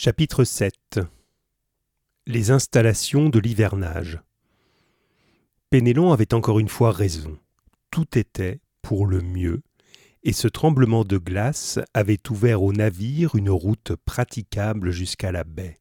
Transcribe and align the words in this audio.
Chapitre 0.00 0.44
7 0.44 1.00
Les 2.28 2.52
installations 2.52 3.30
de 3.30 3.40
l'hivernage 3.40 4.20
Pénélon 5.70 6.12
avait 6.12 6.34
encore 6.34 6.60
une 6.60 6.68
fois 6.68 6.92
raison. 6.92 7.36
Tout 7.90 8.16
était 8.16 8.60
pour 8.80 9.06
le 9.06 9.20
mieux, 9.20 9.60
et 10.22 10.32
ce 10.32 10.46
tremblement 10.46 11.02
de 11.02 11.18
glace 11.18 11.80
avait 11.94 12.20
ouvert 12.30 12.62
au 12.62 12.72
navire 12.72 13.34
une 13.34 13.50
route 13.50 13.96
praticable 14.04 14.92
jusqu'à 14.92 15.32
la 15.32 15.42
baie. 15.42 15.80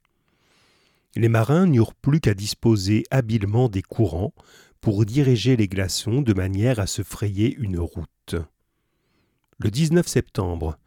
Les 1.15 1.29
marins 1.29 1.68
n'eurent 1.68 1.93
plus 1.93 2.20
qu'à 2.20 2.34
disposer 2.34 3.04
habilement 3.11 3.70
des 3.70 3.84
courants 3.84 4.34
pour 4.81 5.05
diriger 5.05 5.55
les 5.55 5.68
glaçons 5.68 6.23
de 6.23 6.34
manière 6.34 6.79
à 6.79 6.88
se 6.88 7.04
frayer 7.04 7.54
une 7.54 7.77
route. 7.77 8.36
Le 9.59 9.70
19 9.70 10.07
septembre, 10.07 10.79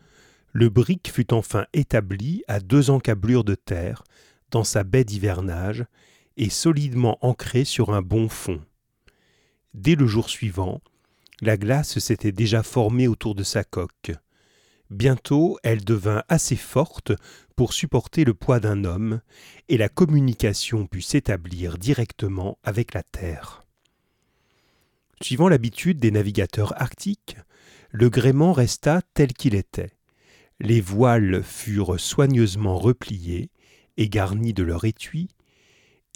le 0.52 0.68
brick 0.68 1.10
fut 1.12 1.32
enfin 1.32 1.66
établi 1.72 2.42
à 2.48 2.60
deux 2.60 2.90
encablures 2.90 3.44
de 3.44 3.54
terre, 3.54 4.04
dans 4.50 4.64
sa 4.64 4.82
baie 4.82 5.04
d'hivernage, 5.04 5.84
et 6.36 6.50
solidement 6.50 7.18
ancré 7.24 7.64
sur 7.64 7.92
un 7.92 8.02
bon 8.02 8.28
fond. 8.28 8.60
Dès 9.74 9.94
le 9.94 10.06
jour 10.06 10.28
suivant, 10.28 10.80
la 11.40 11.56
glace 11.56 11.98
s'était 11.98 12.32
déjà 12.32 12.62
formée 12.62 13.08
autour 13.08 13.34
de 13.34 13.42
sa 13.42 13.64
coque. 13.64 14.12
Bientôt 14.90 15.58
elle 15.62 15.84
devint 15.84 16.24
assez 16.28 16.56
forte 16.56 17.12
pour 17.54 17.72
supporter 17.72 18.24
le 18.24 18.34
poids 18.34 18.58
d'un 18.58 18.84
homme, 18.84 19.20
et 19.68 19.76
la 19.76 19.88
communication 19.88 20.86
put 20.86 21.02
s'établir 21.02 21.78
directement 21.78 22.58
avec 22.64 22.94
la 22.94 23.02
terre. 23.02 23.64
Suivant 25.22 25.48
l'habitude 25.48 26.00
des 26.00 26.10
navigateurs 26.10 26.80
arctiques, 26.80 27.36
le 27.90 28.08
gréement 28.08 28.52
resta 28.52 29.02
tel 29.14 29.32
qu'il 29.32 29.54
était. 29.54 29.92
Les 30.60 30.82
voiles 30.82 31.42
furent 31.42 31.98
soigneusement 31.98 32.78
repliées 32.78 33.50
et 33.96 34.10
garnies 34.10 34.52
de 34.52 34.62
leur 34.62 34.84
étui, 34.84 35.28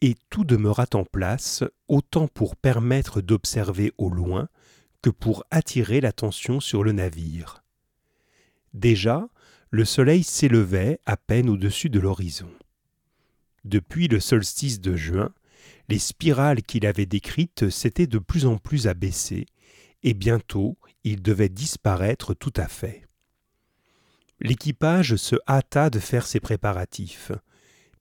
et 0.03 0.17
tout 0.29 0.45
demeura 0.45 0.87
en 0.93 1.05
place, 1.05 1.65
autant 1.89 2.29
pour 2.29 2.57
permettre 2.57 3.23
d'observer 3.23 3.93
au 3.97 4.11
loin 4.11 4.49
que 5.01 5.09
pour 5.09 5.45
attirer 5.51 6.03
l'attention 6.03 6.61
sur 6.61 6.85
le 6.85 6.93
navire. 6.93 7.65
Déjà, 8.75 9.29
le 9.71 9.87
soleil 9.87 10.23
s'élevait 10.23 11.01
à 11.07 11.17
peine 11.17 11.49
au-dessus 11.49 11.89
de 11.89 12.01
l'horizon. 12.01 12.51
Depuis 13.65 14.09
le 14.09 14.21
solstice 14.21 14.81
de 14.81 14.95
juin, 14.95 15.31
les 15.89 15.99
spirales 15.99 16.63
qu'il 16.63 16.85
avait 16.85 17.07
décrites 17.07 17.71
s'étaient 17.71 18.07
de 18.07 18.19
plus 18.19 18.45
en 18.45 18.59
plus 18.59 18.89
abaissées, 18.89 19.47
et 20.03 20.13
bientôt 20.13 20.77
il 21.03 21.23
devait 21.23 21.49
disparaître 21.49 22.35
tout 22.35 22.53
à 22.57 22.69
fait. 22.69 23.07
L'équipage 24.41 25.17
se 25.17 25.37
hâta 25.49 25.91
de 25.91 25.99
faire 25.99 26.27
ses 26.27 26.41
préparatifs. 26.41 27.33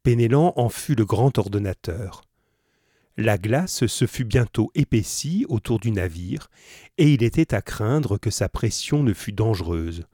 Pénélan 0.01 0.53
en 0.55 0.69
fut 0.69 0.95
le 0.95 1.05
grand 1.05 1.37
ordonnateur. 1.37 2.23
La 3.15 3.37
glace 3.37 3.85
se 3.85 4.07
fut 4.07 4.25
bientôt 4.25 4.71
épaissie 4.73 5.45
autour 5.47 5.79
du 5.79 5.91
navire, 5.91 6.49
et 6.97 7.13
il 7.13 7.21
était 7.21 7.53
à 7.53 7.61
craindre 7.61 8.17
que 8.17 8.31
sa 8.31 8.49
pression 8.49 9.03
ne 9.03 9.13
fût 9.13 9.31
dangereuse. 9.31 10.05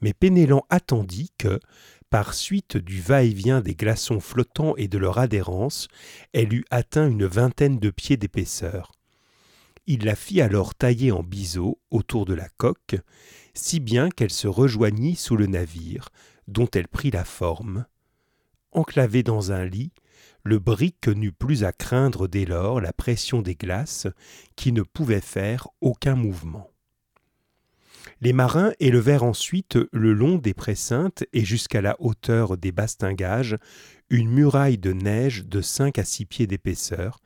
Mais 0.00 0.14
Pénélan 0.14 0.64
attendit 0.70 1.30
que, 1.36 1.60
par 2.08 2.32
suite 2.32 2.78
du 2.78 3.00
va-et-vient 3.00 3.60
des 3.60 3.74
glaçons 3.74 4.20
flottants 4.20 4.74
et 4.76 4.88
de 4.88 4.96
leur 4.96 5.18
adhérence, 5.18 5.88
elle 6.32 6.54
eût 6.54 6.64
atteint 6.70 7.08
une 7.08 7.26
vingtaine 7.26 7.78
de 7.78 7.90
pieds 7.90 8.16
d'épaisseur. 8.16 8.92
Il 9.90 10.04
la 10.04 10.14
fit 10.14 10.42
alors 10.42 10.74
tailler 10.74 11.12
en 11.12 11.22
biseau 11.22 11.80
autour 11.90 12.26
de 12.26 12.34
la 12.34 12.50
coque, 12.58 12.96
si 13.54 13.80
bien 13.80 14.10
qu'elle 14.10 14.30
se 14.30 14.46
rejoignit 14.46 15.16
sous 15.16 15.34
le 15.34 15.46
navire, 15.46 16.10
dont 16.46 16.68
elle 16.74 16.88
prit 16.88 17.10
la 17.10 17.24
forme. 17.24 17.86
Enclavé 18.70 19.22
dans 19.22 19.50
un 19.50 19.64
lit, 19.64 19.92
le 20.44 20.58
brick 20.58 21.08
n'eut 21.08 21.32
plus 21.32 21.64
à 21.64 21.72
craindre 21.72 22.28
dès 22.28 22.44
lors 22.44 22.82
la 22.82 22.92
pression 22.92 23.40
des 23.40 23.54
glaces, 23.54 24.06
qui 24.56 24.72
ne 24.72 24.82
pouvaient 24.82 25.22
faire 25.22 25.68
aucun 25.80 26.16
mouvement. 26.16 26.70
Les 28.20 28.34
marins 28.34 28.72
élevèrent 28.80 29.24
ensuite 29.24 29.78
le 29.92 30.12
long 30.12 30.36
des 30.36 30.54
précintes 30.54 31.24
et 31.32 31.46
jusqu'à 31.46 31.80
la 31.80 31.96
hauteur 31.98 32.58
des 32.58 32.72
bastingages 32.72 33.56
une 34.10 34.30
muraille 34.30 34.78
de 34.78 34.92
neige 34.92 35.44
de 35.44 35.60
cinq 35.60 35.98
à 35.98 36.04
six 36.04 36.24
pieds 36.24 36.46
d'épaisseur, 36.46 37.20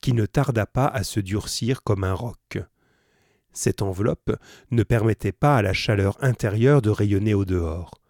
qui 0.00 0.12
ne 0.12 0.26
tarda 0.26 0.66
pas 0.66 0.86
à 0.86 1.04
se 1.04 1.20
durcir 1.20 1.82
comme 1.82 2.04
un 2.04 2.14
roc. 2.14 2.58
Cette 3.52 3.82
enveloppe 3.82 4.36
ne 4.70 4.82
permettait 4.82 5.32
pas 5.32 5.56
à 5.56 5.62
la 5.62 5.72
chaleur 5.72 6.22
intérieure 6.22 6.82
de 6.82 6.90
rayonner 6.90 7.34
au 7.34 7.44
dehors. 7.44 8.00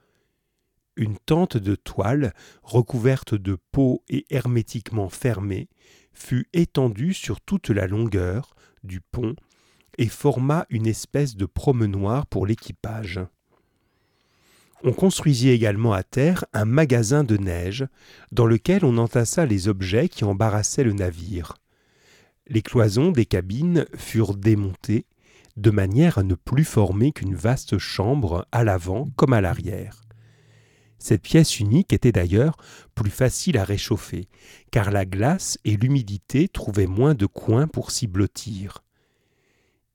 Une 0.96 1.18
tente 1.18 1.56
de 1.56 1.74
toile, 1.74 2.32
recouverte 2.62 3.34
de 3.34 3.58
peau 3.70 4.02
et 4.08 4.26
hermétiquement 4.30 5.08
fermée, 5.08 5.68
fut 6.12 6.48
étendue 6.52 7.12
sur 7.14 7.40
toute 7.40 7.68
la 7.68 7.86
longueur 7.86 8.56
du 8.82 9.00
pont 9.00 9.36
et 9.98 10.08
forma 10.08 10.66
une 10.70 10.86
espèce 10.86 11.36
de 11.36 11.46
promenoir 11.46 12.26
pour 12.26 12.46
l'équipage. 12.46 13.20
On 14.82 14.92
construisit 14.92 15.50
également 15.50 15.92
à 15.92 16.02
terre 16.02 16.44
un 16.52 16.64
magasin 16.64 17.24
de 17.24 17.36
neige 17.36 17.86
dans 18.32 18.46
lequel 18.46 18.84
on 18.84 18.98
entassa 18.98 19.46
les 19.46 19.68
objets 19.68 20.08
qui 20.08 20.24
embarrassaient 20.24 20.84
le 20.84 20.92
navire. 20.92 21.54
Les 22.48 22.62
cloisons 22.62 23.10
des 23.10 23.26
cabines 23.26 23.86
furent 23.96 24.36
démontées, 24.36 25.06
de 25.56 25.70
manière 25.70 26.18
à 26.18 26.22
ne 26.22 26.34
plus 26.34 26.64
former 26.64 27.10
qu'une 27.10 27.34
vaste 27.34 27.78
chambre 27.78 28.46
à 28.52 28.62
l'avant 28.62 29.08
comme 29.16 29.32
à 29.32 29.40
l'arrière. 29.40 30.02
Cette 30.98 31.22
pièce 31.22 31.58
unique 31.58 31.92
était 31.92 32.12
d'ailleurs 32.12 32.56
plus 32.94 33.10
facile 33.10 33.58
à 33.58 33.64
réchauffer, 33.64 34.28
car 34.70 34.90
la 34.90 35.04
glace 35.04 35.58
et 35.64 35.76
l'humidité 35.76 36.48
trouvaient 36.48 36.86
moins 36.86 37.14
de 37.14 37.26
coins 37.26 37.66
pour 37.66 37.90
s'y 37.90 38.06
blottir. 38.06 38.84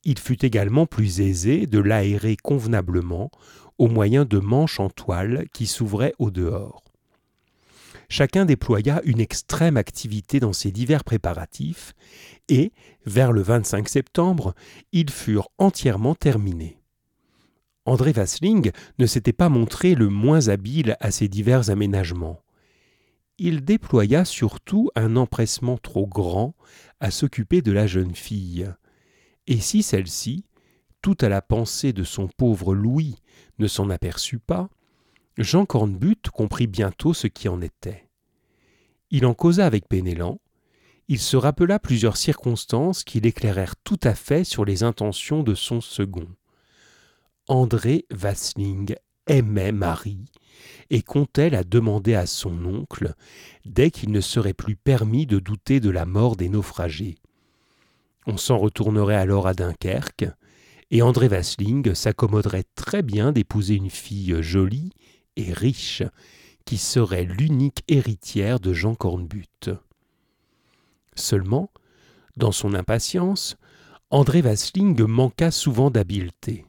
Il 0.04 0.20
fut 0.20 0.46
également 0.46 0.86
plus 0.86 1.22
aisé 1.22 1.68
de 1.68 1.80
l'aérer 1.80 2.36
convenablement 2.36 3.32
au 3.78 3.88
moyen 3.88 4.26
de 4.26 4.40
manches 4.40 4.80
en 4.80 4.90
toile 4.90 5.46
qui 5.54 5.68
s'ouvraient 5.68 6.16
au 6.20 6.32
dehors 6.32 6.91
chacun 8.12 8.44
déploya 8.44 9.02
une 9.06 9.22
extrême 9.22 9.78
activité 9.78 10.42
dans 10.42 10.52
ces 10.52 10.72
divers 10.72 11.06
préparatifs, 11.06 11.94
et, 12.50 12.74
vers 13.06 13.32
le 13.32 13.42
25 13.42 13.88
septembre, 13.88 14.54
ils 14.92 15.10
furent 15.10 15.48
entièrement 15.58 16.14
terminés. 16.14 16.78
André 17.86 18.12
Vasling 18.12 18.72
ne 19.00 19.06
s'était 19.06 19.32
pas 19.32 19.48
montré 19.48 19.96
le 19.96 20.10
moins 20.10 20.50
habile 20.50 20.98
à 21.00 21.10
ces 21.10 21.30
divers 21.30 21.70
aménagements. 21.70 22.44
Il 23.38 23.64
déploya 23.64 24.26
surtout 24.26 24.90
un 24.96 25.16
empressement 25.16 25.78
trop 25.78 26.06
grand 26.06 26.54
à 27.00 27.12
s'occuper 27.12 27.62
de 27.62 27.72
la 27.72 27.88
jeune 27.88 28.14
fille. 28.14 28.70
Et 29.48 29.62
si 29.62 29.84
celle-ci, 29.84 30.46
tout 31.02 31.18
à 31.22 31.30
la 31.30 31.42
pensée 31.42 31.94
de 31.94 32.04
son 32.04 32.28
pauvre 32.28 32.76
Louis, 32.76 33.16
ne 33.58 33.68
s'en 33.68 33.90
aperçut 33.90 34.40
pas, 34.40 34.70
Jean 35.38 35.66
Cornbutte 35.66 36.30
comprit 36.30 36.68
bientôt 36.68 37.14
ce 37.14 37.28
qui 37.28 37.48
en 37.48 37.62
était. 37.62 38.10
Il 39.12 39.26
en 39.26 39.34
causa 39.34 39.66
avec 39.66 39.88
Pénélan. 39.88 40.40
Il 41.08 41.20
se 41.20 41.38
rappela 41.38 41.80
plusieurs 41.80 42.18
circonstances 42.18 43.04
qui 43.04 43.20
l'éclairèrent 43.20 43.76
tout 43.78 44.00
à 44.04 44.14
fait 44.14 44.44
sur 44.44 44.66
les 44.66 44.84
intentions 44.84 45.44
de 45.44 45.56
son 45.56 45.82
second. 45.82 46.28
André 47.48 48.06
Vasling 48.12 48.96
aimait 49.28 49.72
Marie 49.72 50.26
et 50.90 51.02
comptait 51.02 51.50
la 51.50 51.64
demander 51.64 52.16
à 52.16 52.26
son 52.26 52.66
oncle 52.66 53.14
dès 53.66 53.92
qu'il 53.92 54.12
ne 54.12 54.22
serait 54.22 54.54
plus 54.54 54.76
permis 54.76 55.26
de 55.26 55.40
douter 55.40 55.80
de 55.80 55.90
la 55.90 56.06
mort 56.06 56.36
des 56.36 56.50
naufragés. 56.50 57.16
On 58.28 58.38
s'en 58.38 58.58
retournerait 58.58 59.16
alors 59.16 59.48
à 59.48 59.54
Dunkerque, 59.54 60.26
et 60.92 61.02
André 61.02 61.30
Vasling 61.30 61.96
s'accommoderait 61.96 62.66
très 62.76 63.02
bien 63.02 63.32
d'épouser 63.32 63.76
une 63.76 63.90
fille 63.90 64.42
jolie 64.42 64.92
riche, 65.50 66.04
qui 66.66 66.78
serait 66.78 67.26
l'unique 67.26 67.84
héritière 67.88 68.60
de 68.60 68.74
Jean 68.74 68.96
Cornbutte. 68.96 69.72
Seulement, 71.16 71.72
dans 72.38 72.52
son 72.52 72.74
impatience, 72.74 73.58
André 74.10 74.42
Vasling 74.42 75.02
manqua 75.04 75.52
souvent 75.52 75.90
d'habileté. 75.90 76.66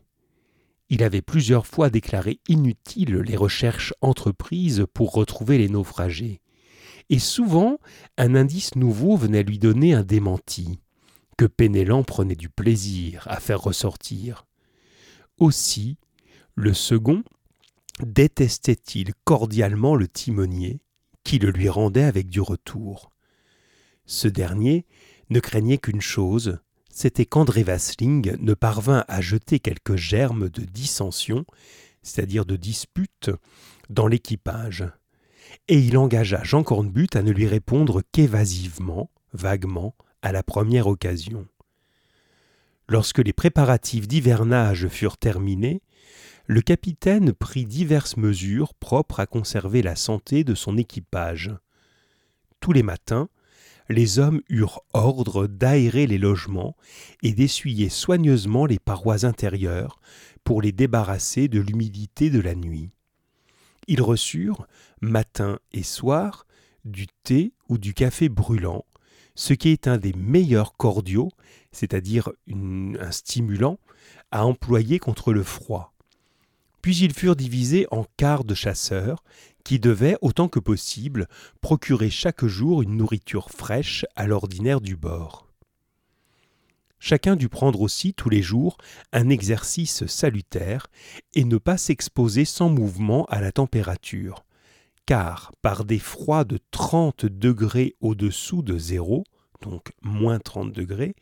Il 0.88 1.02
avait 1.02 1.22
plusieurs 1.22 1.66
fois 1.66 1.90
déclaré 1.90 2.40
inutiles 2.48 3.16
les 3.16 3.36
recherches 3.36 3.94
entreprises 4.00 4.86
pour 4.92 5.12
retrouver 5.12 5.58
les 5.58 5.69
naufragés, 5.69 6.40
et 7.08 7.19
souvent 7.19 7.78
un 8.19 8.34
indice 8.34 8.76
nouveau 8.76 9.16
venait 9.16 9.42
lui 9.42 9.58
donner 9.58 9.94
un 9.94 10.02
démenti, 10.02 10.78
que 11.38 11.46
Pénélan 11.46 12.02
prenait 12.02 12.36
du 12.36 12.48
plaisir 12.48 13.26
à 13.28 13.40
faire 13.40 13.60
ressortir. 13.60 14.46
Aussi, 15.38 15.96
le 16.54 16.74
second, 16.74 17.24
détestait-il 18.00 19.12
cordialement 19.24 19.94
le 19.94 20.08
timonier, 20.08 20.80
qui 21.24 21.38
le 21.38 21.50
lui 21.50 21.68
rendait 21.68 22.04
avec 22.04 22.28
du 22.28 22.40
retour? 22.40 23.10
Ce 24.06 24.28
dernier 24.28 24.86
ne 25.30 25.40
craignait 25.40 25.78
qu'une 25.78 26.00
chose, 26.00 26.58
c'était 26.90 27.26
qu'André 27.26 27.62
Vasling 27.62 28.36
ne 28.38 28.54
parvint 28.54 29.04
à 29.08 29.20
jeter 29.20 29.60
quelques 29.60 29.96
germes 29.96 30.48
de 30.50 30.62
dissension, 30.62 31.46
c'est-à-dire 32.02 32.44
de 32.44 32.56
dispute, 32.56 33.30
dans 33.88 34.06
l'équipage. 34.06 34.84
et 35.68 35.78
il 35.78 35.98
engagea 35.98 36.42
Jean 36.42 36.62
Cornbutte 36.62 37.16
à 37.16 37.22
ne 37.22 37.30
lui 37.30 37.46
répondre 37.46 38.02
qu'évasivement, 38.12 39.10
vaguement, 39.32 39.94
à 40.22 40.32
la 40.32 40.42
première 40.42 40.86
occasion. 40.86 41.46
Lorsque 42.88 43.18
les 43.18 43.32
préparatifs 43.32 44.08
d'hivernage 44.08 44.88
furent 44.88 45.18
terminés, 45.18 45.82
le 46.46 46.60
capitaine 46.60 47.32
prit 47.32 47.66
diverses 47.66 48.16
mesures 48.16 48.74
propres 48.74 49.20
à 49.20 49.26
conserver 49.26 49.82
la 49.82 49.96
santé 49.96 50.44
de 50.44 50.54
son 50.54 50.76
équipage. 50.76 51.54
Tous 52.60 52.72
les 52.72 52.82
matins, 52.82 53.28
les 53.88 54.18
hommes 54.18 54.40
eurent 54.48 54.82
ordre 54.92 55.46
d'aérer 55.46 56.06
les 56.06 56.18
logements 56.18 56.76
et 57.22 57.32
d'essuyer 57.32 57.88
soigneusement 57.88 58.66
les 58.66 58.78
parois 58.78 59.24
intérieures 59.24 60.00
pour 60.44 60.62
les 60.62 60.72
débarrasser 60.72 61.48
de 61.48 61.60
l'humidité 61.60 62.30
de 62.30 62.40
la 62.40 62.54
nuit. 62.54 62.90
Ils 63.88 64.02
reçurent, 64.02 64.66
matin 65.00 65.58
et 65.72 65.82
soir, 65.82 66.46
du 66.84 67.06
thé 67.24 67.52
ou 67.68 67.78
du 67.78 67.94
café 67.94 68.28
brûlant, 68.28 68.84
ce 69.34 69.54
qui 69.54 69.70
est 69.70 69.88
un 69.88 69.98
des 69.98 70.12
meilleurs 70.12 70.76
cordiaux, 70.76 71.30
c'est-à-dire 71.72 72.30
un 72.48 73.10
stimulant, 73.10 73.78
à 74.30 74.44
employer 74.44 74.98
contre 74.98 75.32
le 75.32 75.42
froid. 75.42 75.91
Puis 76.82 76.96
ils 76.99 77.14
furent 77.14 77.37
divisés 77.37 77.87
en 77.90 78.05
quarts 78.17 78.44
de 78.44 78.55
chasseurs, 78.55 79.23
qui 79.64 79.79
devaient, 79.79 80.19
autant 80.20 80.49
que 80.49 80.58
possible, 80.58 81.29
procurer 81.61 82.11
chaque 82.11 82.44
jour 82.44 82.82
une 82.82 82.96
nourriture 82.96 83.50
fraîche 83.50 84.05
à 84.17 84.26
l'ordinaire 84.26 84.81
du 84.81 84.96
bord. 84.96 85.49
Chacun 86.99 87.34
dut 87.34 87.49
prendre 87.49 87.81
aussi 87.81 88.14
tous 88.14 88.29
les 88.29 88.43
jours 88.43 88.76
un 89.12 89.29
exercice 89.29 90.06
salutaire 90.06 90.87
et 91.34 91.44
ne 91.44 91.56
pas 91.56 91.76
s'exposer 91.76 92.44
sans 92.44 92.69
mouvement 92.69 93.25
à 93.26 93.40
la 93.40 93.50
température, 93.50 94.44
car 95.06 95.52
par 95.62 95.84
des 95.84 95.99
froids 95.99 96.44
de 96.44 96.58
30 96.70 97.26
degrés 97.26 97.96
au-dessous 98.00 98.62
de 98.62 98.79
zéro, 98.79 99.25
donc 99.62 99.93
moins 100.00 100.38
30 100.38 100.73
degrés, 100.73 101.14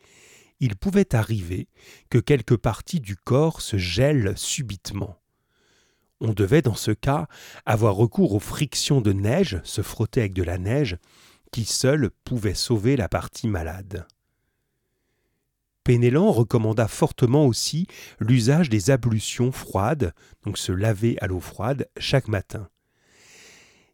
il 0.59 0.75
pouvait 0.75 1.15
arriver 1.15 1.67
que 2.09 2.19
quelques 2.19 2.57
parties 2.57 2.99
du 2.99 3.15
corps 3.15 3.61
se 3.61 3.77
gèlent 3.77 4.33
subitement. 4.37 5.20
On 6.23 6.33
devait 6.33 6.61
dans 6.61 6.75
ce 6.75 6.91
cas 6.91 7.27
avoir 7.65 7.95
recours 7.95 8.33
aux 8.33 8.39
frictions 8.39 9.01
de 9.01 9.11
neige, 9.11 9.59
se 9.63 9.81
frotter 9.81 10.19
avec 10.19 10.33
de 10.33 10.43
la 10.43 10.59
neige, 10.59 10.97
qui 11.51 11.65
seule 11.65 12.11
pouvait 12.23 12.53
sauver 12.53 12.95
la 12.95 13.09
partie 13.09 13.47
malade. 13.47 14.05
Pénélan 15.83 16.31
recommanda 16.31 16.87
fortement 16.87 17.47
aussi 17.47 17.87
l'usage 18.19 18.69
des 18.69 18.91
ablutions 18.91 19.51
froides, 19.51 20.13
donc 20.45 20.59
se 20.59 20.71
laver 20.71 21.17
à 21.21 21.27
l'eau 21.27 21.39
froide 21.39 21.89
chaque 21.97 22.27
matin. 22.27 22.69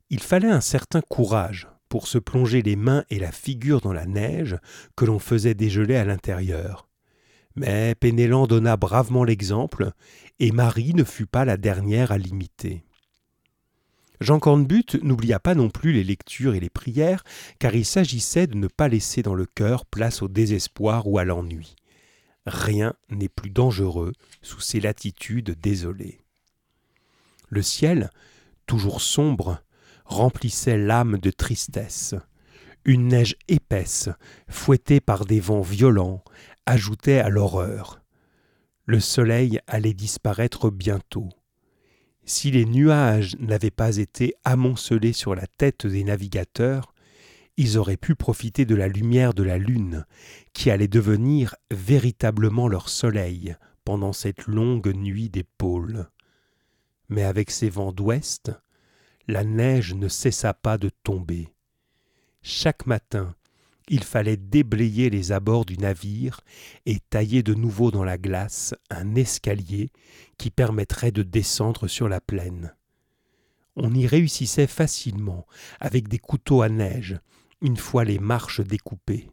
Il 0.10 0.22
fallait 0.22 0.52
un 0.52 0.62
certain 0.62 1.02
courage 1.02 1.70
pour 1.88 2.08
se 2.08 2.18
plonger 2.18 2.62
les 2.62 2.76
mains 2.76 3.06
et 3.10 3.20
la 3.20 3.32
figure 3.32 3.80
dans 3.80 3.94
la 3.94 4.06
neige 4.06 4.58
que 4.98 5.06
l'on 5.06 5.20
faisait 5.20 5.54
dégeler 5.54 5.96
à 5.96 6.04
l'intérieur. 6.04 6.87
Mais 7.58 7.96
Pénélan 7.96 8.46
donna 8.46 8.78
bravement 8.78 9.24
l'exemple, 9.24 9.92
et 10.40 10.52
Marie 10.52 10.94
ne 10.94 11.04
fut 11.04 11.26
pas 11.26 11.44
la 11.44 11.58
dernière 11.58 12.12
à 12.12 12.20
l'imiter. 12.20 12.84
Jean 14.22 14.40
Cornbutte 14.40 15.02
n'oublia 15.04 15.40
pas 15.40 15.56
non 15.56 15.72
plus 15.72 15.92
les 15.92 16.04
lectures 16.04 16.54
et 16.54 16.60
les 16.60 16.70
prières, 16.70 17.24
car 17.58 17.74
il 17.74 17.84
s'agissait 17.84 18.46
de 18.46 18.56
ne 18.56 18.68
pas 18.68 18.88
laisser 18.88 19.24
dans 19.24 19.34
le 19.34 19.48
cœur 19.48 19.88
place 19.88 20.22
au 20.22 20.28
désespoir 20.28 21.08
ou 21.08 21.18
à 21.18 21.24
l'ennui. 21.24 21.76
Rien 22.46 22.94
n'est 23.10 23.28
plus 23.28 23.50
dangereux 23.50 24.14
sous 24.44 24.62
ces 24.62 24.80
latitudes 24.80 25.58
désolées. 25.60 26.20
Le 27.50 27.64
ciel, 27.64 28.12
toujours 28.68 29.02
sombre, 29.02 29.64
remplissait 30.06 30.78
l'âme 30.78 31.18
de 31.18 31.32
tristesse. 31.32 32.14
Une 32.86 33.08
neige 33.08 33.36
épaisse, 33.48 34.10
fouettée 34.48 35.02
par 35.02 35.26
des 35.26 35.40
vents 35.40 35.62
violents, 35.62 36.24
ajoutait 36.68 37.20
à 37.20 37.30
l'horreur. 37.30 38.02
Le 38.86 39.00
soleil 39.00 39.60
allait 39.66 39.94
disparaître 39.94 40.70
bientôt. 40.70 41.30
Si 42.26 42.52
les 42.52 42.66
nuages 42.66 43.38
n'avaient 43.40 43.72
pas 43.72 43.98
été 43.98 44.36
amoncelés 44.44 45.14
sur 45.14 45.34
la 45.34 45.48
tête 45.48 45.88
des 45.88 46.04
navigateurs, 46.04 46.94
ils 47.56 47.78
auraient 47.78 47.98
pu 47.98 48.16
profiter 48.16 48.66
de 48.66 48.76
la 48.76 48.90
lumière 48.90 49.34
de 49.34 49.44
la 49.44 49.58
lune, 49.58 50.06
qui 50.54 50.70
allait 50.70 50.90
devenir 50.90 51.56
véritablement 51.72 52.68
leur 52.68 52.90
soleil 52.90 53.56
pendant 53.86 54.14
cette 54.14 54.46
longue 54.46 54.94
nuit 54.94 55.30
des 55.30 55.46
pôles. 55.46 56.10
Mais 57.08 57.24
avec 57.24 57.50
ces 57.50 57.70
vents 57.70 57.94
d'ouest, 57.94 58.52
la 59.28 59.46
neige 59.46 59.94
ne 59.94 60.10
cessa 60.10 60.54
pas 60.54 60.78
de 60.78 60.90
tomber. 60.90 61.54
Chaque 62.42 62.86
matin, 62.86 63.36
il 63.90 64.04
fallait 64.04 64.38
déblayer 64.38 65.10
les 65.10 65.32
abords 65.32 65.66
du 65.66 65.78
navire 65.78 66.42
et 66.86 67.00
tailler 67.10 67.44
de 67.44 67.54
nouveau 67.54 67.92
dans 67.92 68.04
la 68.04 68.18
glace 68.18 68.74
un 68.90 69.16
escalier 69.16 69.90
qui 70.38 70.50
permettrait 70.50 71.12
de 71.12 71.24
descendre 71.24 71.88
sur 71.88 72.10
la 72.10 72.20
plaine. 72.20 72.76
On 73.76 73.94
y 73.94 74.08
réussissait 74.08 74.68
facilement 74.68 75.46
avec 75.80 76.08
des 76.08 76.20
couteaux 76.20 76.62
à 76.62 76.70
neige, 76.70 77.20
une 77.62 77.78
fois 77.78 78.04
les 78.04 78.20
marches 78.20 78.62
découpées. 78.62 79.30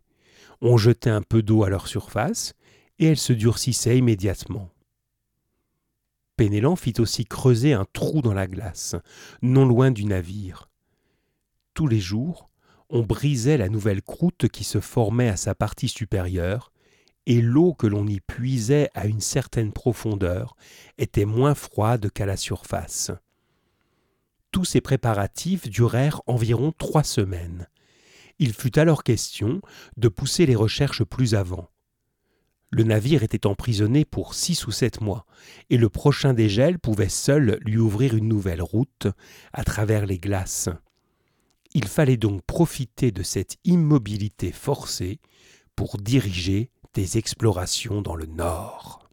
On 0.60 0.76
jetait 0.76 1.10
un 1.10 1.22
peu 1.22 1.42
d'eau 1.42 1.64
à 1.64 1.70
leur 1.70 1.88
surface 1.88 2.54
et 2.98 3.06
elles 3.06 3.18
se 3.18 3.32
durcissaient 3.32 3.98
immédiatement. 3.98 4.70
Pénélan 6.36 6.76
fit 6.76 6.94
aussi 6.98 7.24
creuser 7.24 7.72
un 7.72 7.86
trou 7.92 8.20
dans 8.20 8.34
la 8.34 8.46
glace, 8.46 8.96
non 9.40 9.66
loin 9.66 9.90
du 9.90 10.04
navire. 10.04 10.68
Tous 11.74 11.86
les 11.86 12.00
jours, 12.00 12.50
on 12.94 13.02
brisait 13.02 13.56
la 13.56 13.68
nouvelle 13.68 14.02
croûte 14.02 14.48
qui 14.48 14.62
se 14.62 14.78
formait 14.78 15.28
à 15.28 15.36
sa 15.36 15.56
partie 15.56 15.88
supérieure, 15.88 16.72
et 17.26 17.40
l'eau 17.40 17.74
que 17.74 17.88
l'on 17.88 18.06
y 18.06 18.20
puisait 18.20 18.88
à 18.94 19.06
une 19.06 19.20
certaine 19.20 19.72
profondeur 19.72 20.54
était 20.96 21.24
moins 21.24 21.56
froide 21.56 22.10
qu'à 22.12 22.24
la 22.24 22.36
surface. 22.36 23.10
Tous 24.52 24.64
ces 24.64 24.80
préparatifs 24.80 25.68
durèrent 25.68 26.22
environ 26.28 26.72
trois 26.78 27.02
semaines. 27.02 27.66
Il 28.38 28.52
fut 28.52 28.78
alors 28.78 29.02
question 29.02 29.60
de 29.96 30.06
pousser 30.06 30.46
les 30.46 30.54
recherches 30.54 31.02
plus 31.02 31.34
avant. 31.34 31.70
Le 32.70 32.84
navire 32.84 33.24
était 33.24 33.46
emprisonné 33.46 34.04
pour 34.04 34.34
six 34.34 34.68
ou 34.68 34.70
sept 34.70 35.00
mois, 35.00 35.26
et 35.68 35.78
le 35.78 35.88
prochain 35.88 36.32
dégel 36.32 36.78
pouvait 36.78 37.08
seul 37.08 37.58
lui 37.62 37.78
ouvrir 37.78 38.14
une 38.14 38.28
nouvelle 38.28 38.62
route 38.62 39.08
à 39.52 39.64
travers 39.64 40.06
les 40.06 40.18
glaces. 40.18 40.68
Il 41.74 41.88
fallait 41.88 42.16
donc 42.16 42.42
profiter 42.42 43.10
de 43.10 43.22
cette 43.22 43.56
immobilité 43.64 44.52
forcée 44.52 45.18
pour 45.74 45.98
diriger 45.98 46.70
des 46.94 47.18
explorations 47.18 48.00
dans 48.00 48.14
le 48.14 48.26
nord. 48.26 49.03